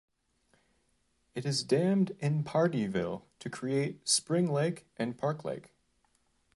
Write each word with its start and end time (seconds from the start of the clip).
It 1.35 1.45
is 1.45 1.63
dammed 1.63 2.15
in 2.17 2.43
Pardeeville 2.43 3.21
to 3.37 3.49
create 3.51 4.09
Spring 4.09 4.49
Lake 4.51 4.87
and 4.97 5.15
Park 5.15 5.45
Lake. 5.45 5.73